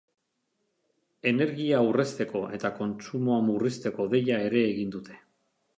[1.31, 5.25] Energia aurrezteko eta kontsumoa murrizteko deia ere egin dute.